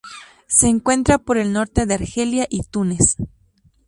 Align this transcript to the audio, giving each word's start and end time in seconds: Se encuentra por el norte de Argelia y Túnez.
Se 0.47 0.67
encuentra 0.67 1.19
por 1.19 1.37
el 1.37 1.53
norte 1.53 1.85
de 1.85 1.93
Argelia 1.93 2.47
y 2.49 2.63
Túnez. 2.63 3.17